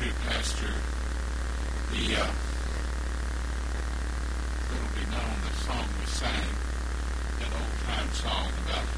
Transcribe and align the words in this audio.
to 0.00 0.06
Pastor 0.24 0.72
the 1.92 2.04
uh, 2.16 2.24
little 4.72 4.92
be 4.96 5.04
known 5.12 5.36
the 5.44 5.52
song 5.60 5.84
we 6.00 6.06
sang, 6.08 6.48
that 7.36 7.52
old 7.52 7.76
time 7.84 8.08
song 8.16 8.48
about 8.64 8.88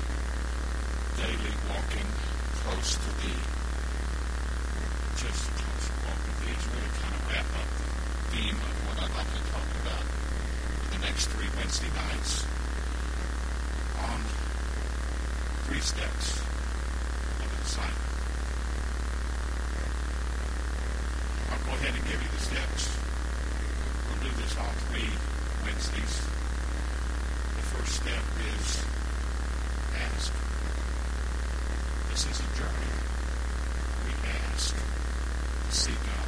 daily 1.18 1.54
walking 1.66 2.06
close 2.62 2.94
to 3.02 3.10
thee. 3.18 3.42
Just 5.18 5.42
close 5.58 5.90
walk 6.06 6.22
with 6.22 6.38
thee 6.46 6.54
is 6.54 6.66
really 6.70 6.92
kind 7.02 7.14
of 7.18 7.22
wrap 7.34 7.50
up 7.50 7.66
the 7.66 7.90
theme 8.30 8.58
of 8.62 8.74
what 8.86 8.96
I'd 9.02 9.14
like 9.18 9.26
to 9.26 9.42
talk 9.50 9.68
about 9.82 10.06
the 10.94 10.98
next 11.02 11.34
three 11.34 11.50
Wednesday 11.58 11.90
nights 11.98 12.46
on 14.06 14.22
three 15.66 15.82
steps 15.82 16.51
Give 22.08 22.20
you 22.22 22.28
the 22.28 22.42
steps. 22.42 22.90
We'll 24.08 24.22
do 24.28 24.36
this 24.42 24.56
all 24.58 24.74
three 24.88 25.08
Wednesdays. 25.64 26.14
The 27.56 27.64
first 27.72 27.92
step 28.02 28.24
is 28.54 28.84
ask. 30.02 30.32
This 32.10 32.26
is 32.26 32.40
a 32.40 32.48
journey. 32.58 32.92
We 34.04 34.12
ask 34.52 34.74
to 34.74 35.74
see 35.74 35.92
God 35.92 36.21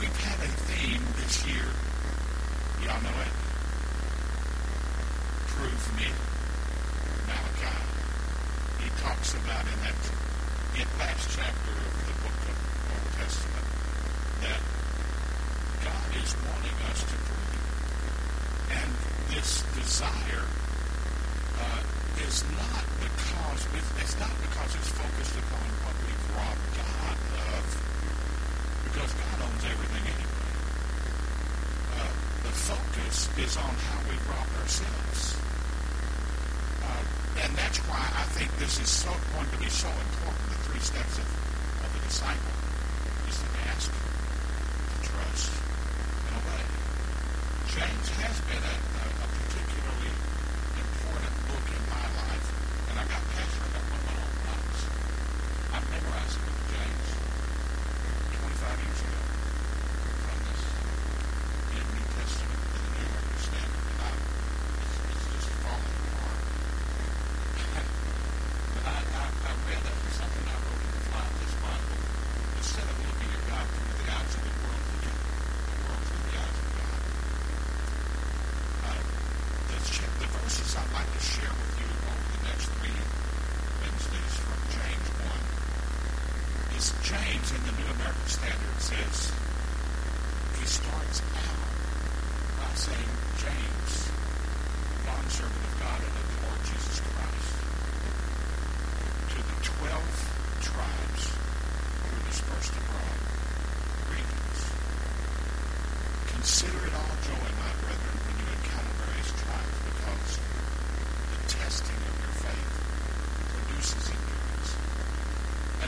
we've 0.00 0.24
had 0.24 0.40
a 0.40 0.48
theme 0.72 1.04
this 1.20 1.44
year. 1.44 1.68
Y'all 2.80 2.96
know 3.04 3.12
it. 3.20 3.34
Prove 5.52 5.84
me. 6.00 6.08
Malachi. 7.28 7.76
He 8.80 8.88
talks 9.04 9.36
about 9.36 9.60
in 9.68 9.78
that 9.84 10.00
in 10.80 10.88
last 10.96 11.28
chapter 11.36 11.74
of 11.76 11.94
the 12.08 12.16
book 12.24 12.40
of 12.48 12.56
Old 12.96 13.12
Testament 13.20 13.68
that 14.40 14.60
God 15.84 16.08
is 16.16 16.32
wanting 16.48 16.78
us 16.88 17.00
to 17.04 17.16
prove. 17.20 17.60
And 18.72 18.90
this 19.36 19.60
desire 19.76 20.48
uh, 21.60 21.80
is 22.24 22.40
not 22.56 22.84
because 23.04 23.60
it's 24.00 24.16
not 24.16 24.32
because 24.48 24.70
it's 24.80 24.92
focused 24.96 25.36
upon 25.44 25.68
what 25.84 25.96
we've 26.08 26.24
robbed 26.40 26.68
God 26.72 27.29
because 28.92 29.12
God 29.14 29.38
owns 29.46 29.64
everything 29.70 30.02
anyway. 30.02 30.50
Uh, 31.94 32.10
the 32.42 32.54
focus 32.58 33.30
is 33.38 33.56
on 33.56 33.70
how 33.86 33.98
we've 34.10 34.26
robbed 34.26 34.54
ourselves. 34.58 35.38
Uh, 36.82 37.02
and 37.46 37.54
that's 37.54 37.78
why 37.86 38.02
I 38.02 38.26
think 38.34 38.50
this 38.58 38.82
is 38.82 38.88
so 38.90 39.14
going 39.34 39.46
to 39.46 39.58
be 39.62 39.70
so 39.70 39.86
important, 39.86 40.42
the 40.50 40.60
three 40.66 40.82
steps 40.82 41.22
of, 41.22 41.28
of 41.86 41.90
the 41.94 42.02
disciple, 42.02 42.54
is 43.30 43.38
to 43.38 43.48
ask, 43.70 43.86
to 43.86 44.98
trust, 45.06 45.52
and 46.26 46.34
obey. 46.34 46.64
James 47.70 48.06
has 48.26 48.36
been 48.50 48.58
a, 48.58 48.89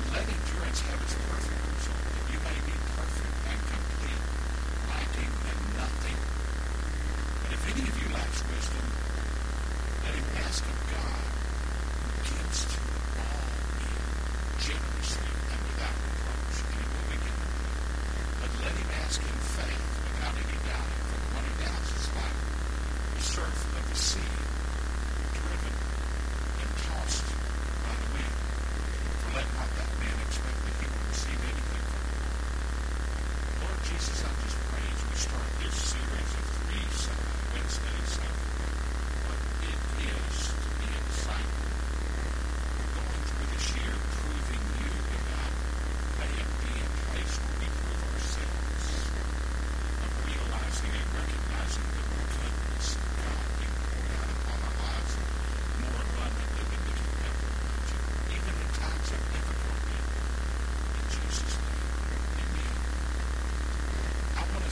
And 0.02 0.12
let 0.18 0.26
endurance 0.26 0.80
have 0.90 0.98
its 0.98 1.14
perfect 1.14 1.62
result, 1.62 2.02
that 2.02 2.26
you 2.34 2.40
may 2.42 2.58
be 2.66 2.74
perfect 2.98 3.36
and 3.46 3.60
complete, 3.70 4.22
lacking 4.90 5.30
in 5.30 5.58
nothing. 5.78 6.18
But 7.42 7.50
if 7.54 7.62
any 7.70 7.84
of 7.86 7.94
you 8.02 8.08
lacks 8.10 8.40
wisdom, 8.50 8.86
let 10.02 10.14
him 10.18 10.28
ask 10.42 10.62
of 10.66 10.78
God, 10.90 11.22
who 12.02 12.10
gives 12.34 12.60
to 12.66 12.78
all 13.22 13.46
men 13.78 14.02
generously 14.58 15.41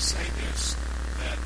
say 0.01 0.25
this, 0.41 0.75
that 1.19 1.37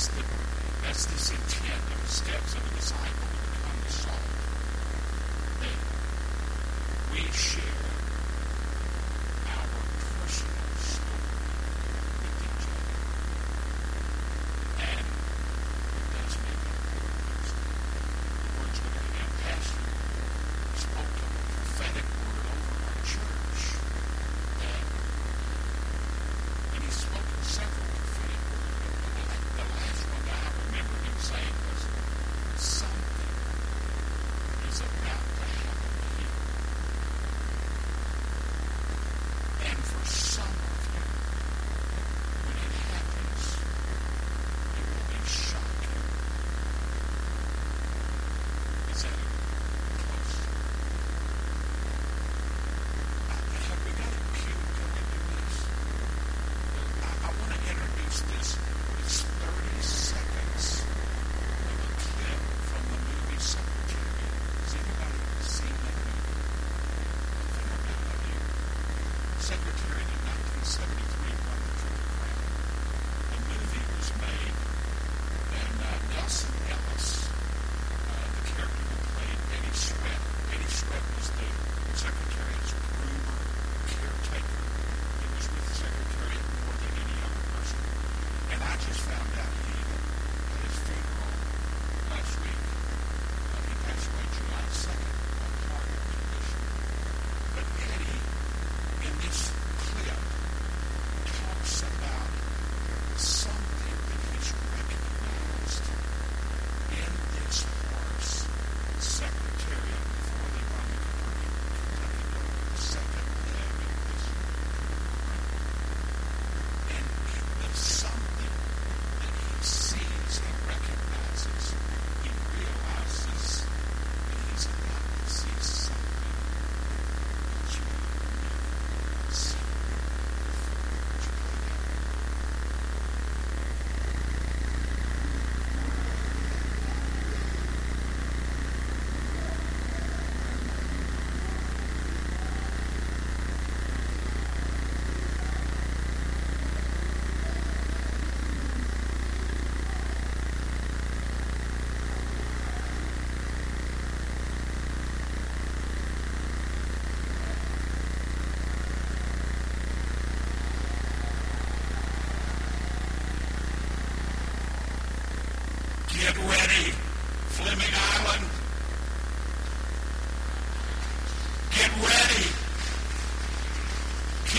that's 0.00 0.16
the 0.16 0.24
that's 0.82 1.04
this 1.06 1.30
intent 1.30 1.84
of 1.92 2.00
the 2.00 2.08
steps 2.08 2.54
of 2.54 2.64
a 2.64 2.74
disciple 2.74 3.28
to 3.28 3.50
become 3.52 3.80
the 3.84 3.92
salt. 3.92 4.16
That 5.60 5.76
we 7.12 7.20
share. 7.32 7.69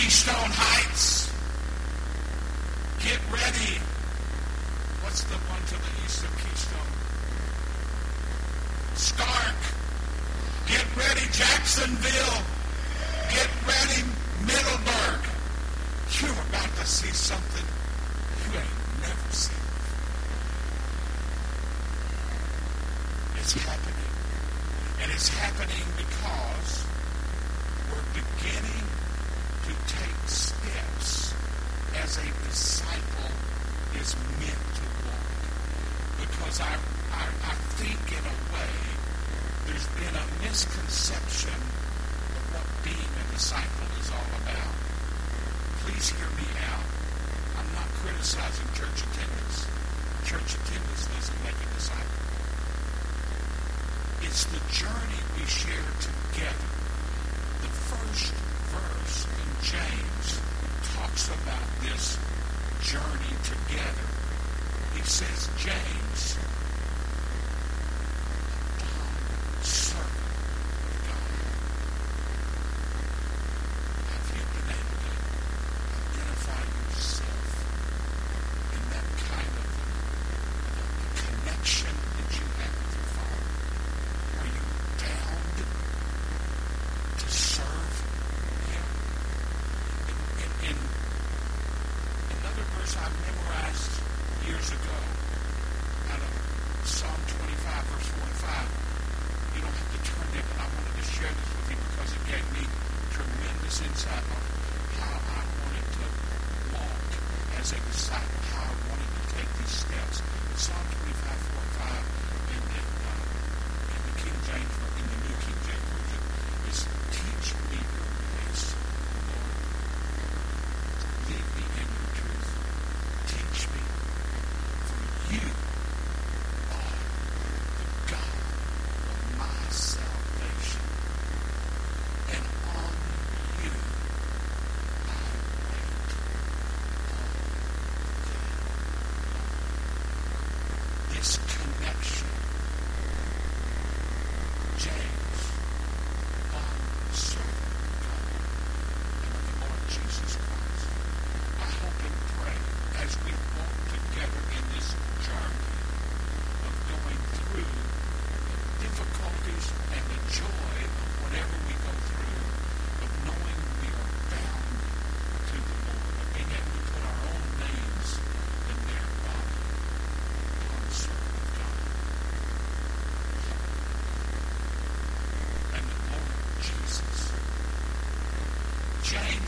Keystone 0.02 0.50
Heights. 0.50 1.30
Get 3.06 3.22
ready. 3.30 3.78
What's 5.06 5.22
the 5.30 5.38
one 5.46 5.62
to 5.62 5.78
the 5.78 5.94
east 6.02 6.26
of 6.26 6.34
Keystone? 6.42 6.94
Starke. 8.98 9.62
Get 10.66 10.82
ready, 10.98 11.22
Jacksonville. 11.30 12.42
Get 13.30 13.46
ready, 13.70 14.02
Middleburg. 14.42 15.22
You're 16.18 16.42
about 16.50 16.72
to 16.82 16.86
see 16.90 17.14
something 17.14 17.68
you 18.42 18.58
ain't 18.58 18.82
never 19.06 19.30
seen 19.30 19.54
before. 19.54 20.02
It's 23.38 23.54
happening. 23.54 24.12
And 25.06 25.12
it's 25.14 25.30
happening 25.30 25.86
because 25.94 26.90
we're 27.94 28.10
beginning 28.18 29.01
take 30.02 30.30
steps 30.30 31.34
as 31.94 32.18
a 32.18 32.28
disciple 32.50 33.32
is 34.02 34.18
meant 34.42 34.66
to 34.74 34.86
walk. 35.06 35.30
Because 36.18 36.58
I, 36.58 36.74
I, 37.14 37.24
I 37.30 37.56
think 37.78 38.02
in 38.10 38.26
a 38.26 38.38
way 38.50 38.74
there's 39.70 39.86
been 40.02 40.16
a 40.18 40.26
misconception 40.42 41.54
of 41.54 42.44
what 42.50 42.66
being 42.82 43.12
a 43.14 43.26
disciple 43.30 43.90
is 44.02 44.10
all 44.10 44.32
about. 44.42 44.74
Please 45.86 46.10
hear 46.10 46.30
me 46.34 46.50
out. 46.66 46.88
I'm 47.62 47.70
not 47.78 47.90
criticizing 48.02 48.70
church 48.74 49.06
attendance. 49.06 49.70
Church 50.26 50.50
attendance 50.66 51.04
doesn't 51.14 51.42
make 51.46 51.60
a 51.62 51.70
disciple. 51.78 52.26
It's 54.26 54.50
the 54.50 54.62
journey 54.74 55.22
we 55.38 55.46
share 55.46 55.94
together. 56.02 56.70
The 57.62 57.70
first 57.70 58.51
this 62.02 62.18
journey 62.82 63.36
together. 63.44 64.08
He 64.96 65.04
says, 65.04 65.50
James, 65.60 66.38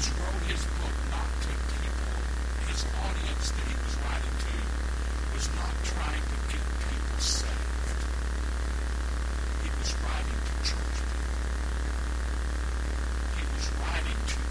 George 0.04 0.20
wrote 0.20 0.44
his 0.52 0.64
book 0.84 0.98
not 1.12 1.32
to 1.44 1.48
people. 1.80 2.12
His 2.68 2.84
audience 3.08 3.52
that 3.56 3.64
he 3.72 3.76
was 3.88 3.96
writing 4.04 4.36
to 4.44 4.56
was 5.32 5.48
not 5.56 5.72
trying 5.84 6.20
to 6.20 6.38
get 6.52 6.60
people 6.60 7.20
saved. 7.20 8.04
He 9.64 9.70
was 9.80 9.96
writing 10.04 10.40
to 10.44 10.54
church 10.68 11.00
people. 11.08 11.40
He 13.40 13.44
was 13.56 13.66
writing 13.80 14.20
to 14.28 14.43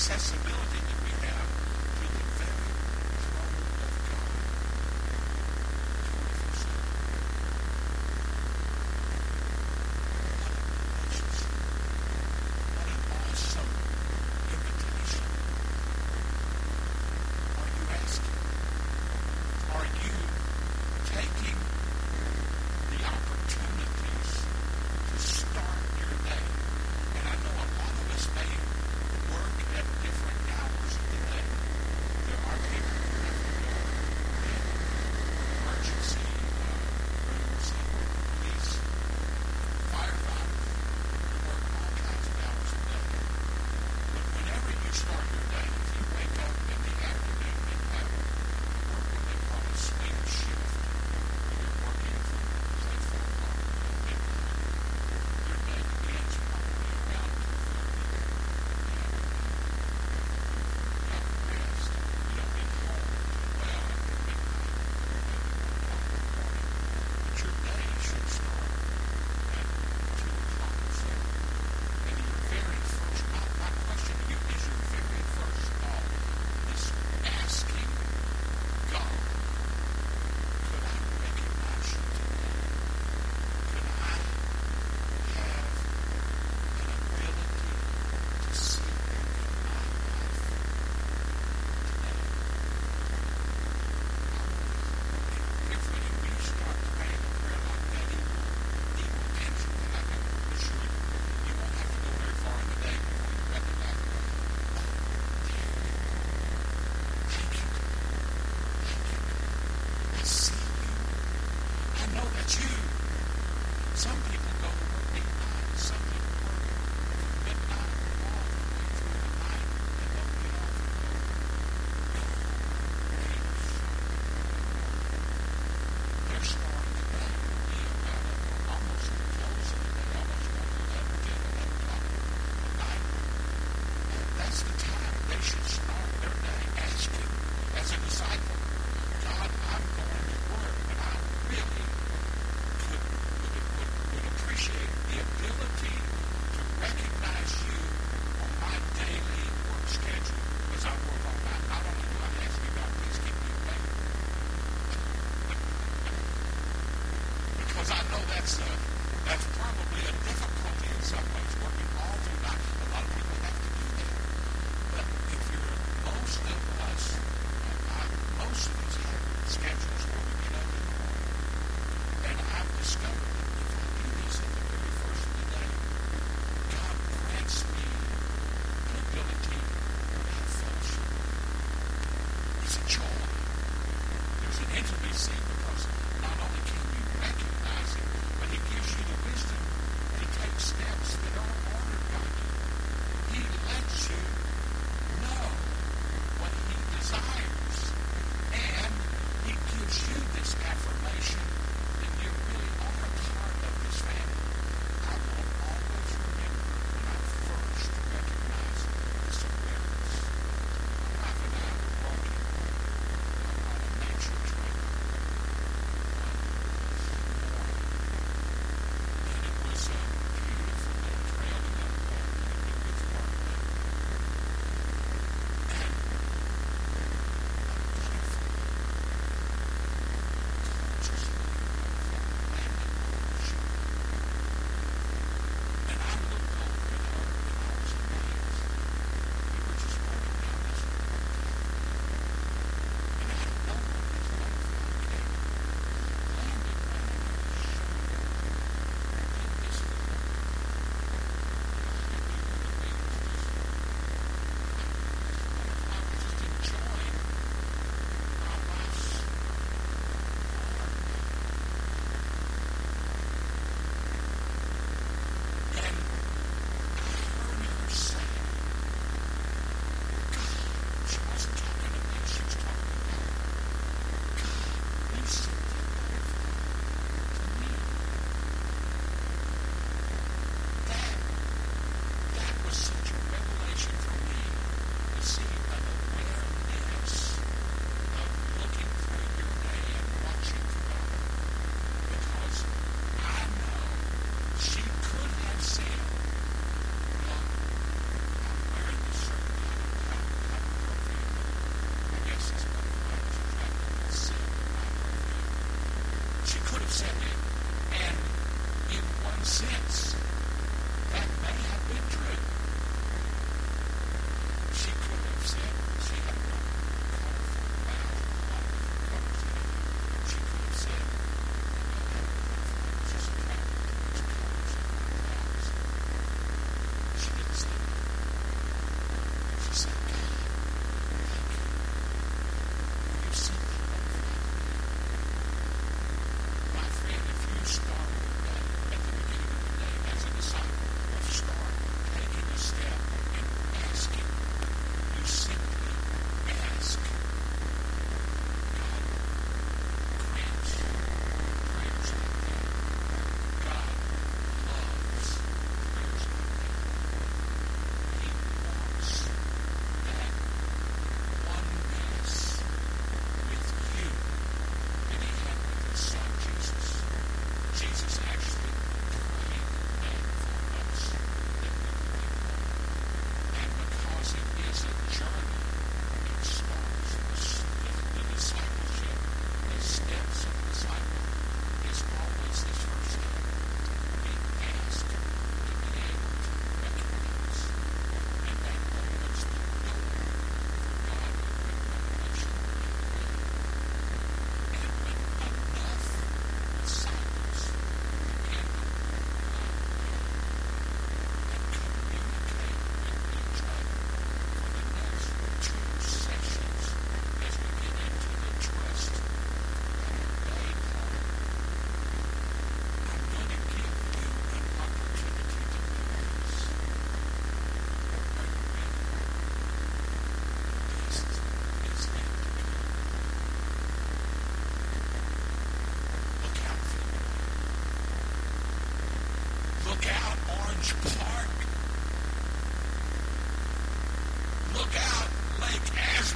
accessibility 0.00 0.59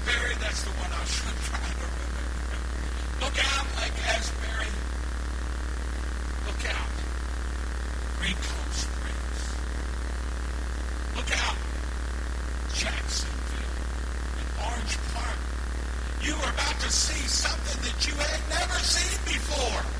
Asbury, 0.04 0.34
that's 0.38 0.62
the 0.64 0.70
one 0.70 0.92
I 0.92 1.00
was 1.00 1.14
trying 1.16 1.32
to 1.32 1.42
remember. 1.48 1.88
Look 3.24 3.36
out, 3.40 3.66
Lake 3.80 3.96
Asbury. 4.04 4.68
Look 6.44 6.62
out. 6.68 6.92
Green 8.20 8.36
Cove 8.36 8.74
Springs. 8.76 9.40
Look 11.16 11.30
out. 11.40 11.56
Jacksonville 12.74 13.80
and 14.40 14.48
Orange 14.68 14.98
Park. 15.14 15.38
You 16.20 16.34
are 16.34 16.52
about 16.52 16.80
to 16.80 16.90
see 16.92 17.24
something 17.24 17.80
that 17.88 18.06
you 18.06 18.12
had 18.12 18.40
never 18.60 18.78
seen 18.84 19.18
before. 19.24 19.93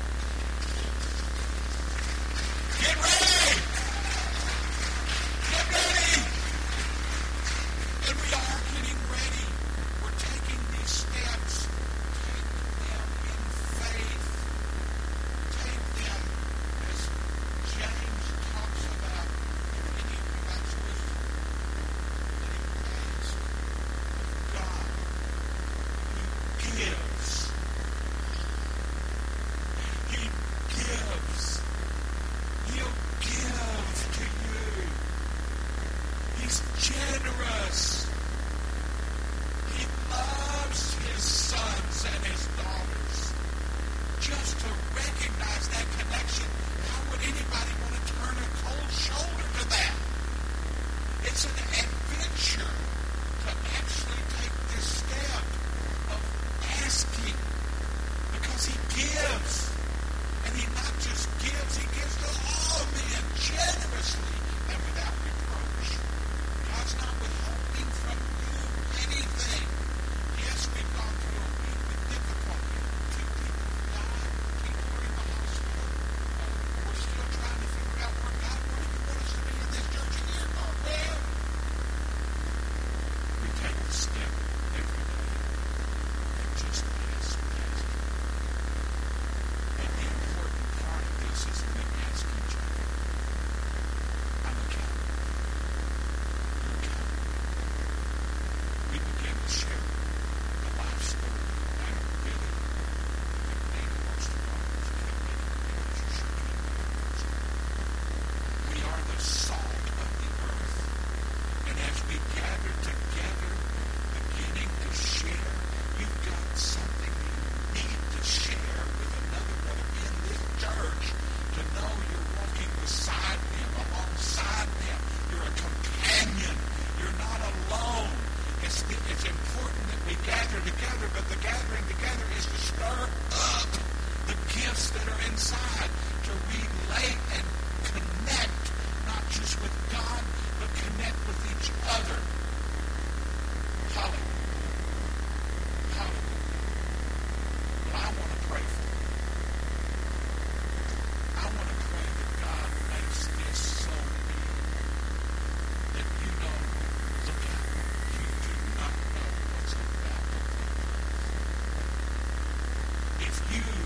you. 163.55 163.84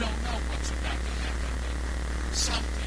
Don't 0.00 0.22
know 0.22 0.38
what's 0.48 0.70
about 0.70 0.92
to 0.92 1.12
happen, 1.26 2.32
something 2.32 2.77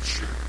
adventure 0.00 0.39